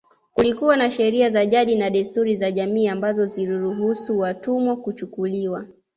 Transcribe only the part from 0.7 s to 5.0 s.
na sheria za jadi na desturi za jamii ambazo ziliruhusu watumwa